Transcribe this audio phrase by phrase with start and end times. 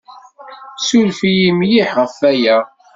[0.79, 2.57] Ssuref-iyi mliḥ ɣef waya.